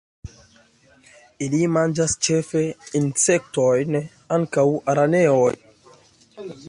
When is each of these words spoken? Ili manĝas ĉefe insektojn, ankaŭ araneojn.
Ili 1.47 1.59
manĝas 1.75 2.15
ĉefe 2.27 2.63
insektojn, 3.01 4.01
ankaŭ 4.39 4.65
araneojn. 4.95 5.63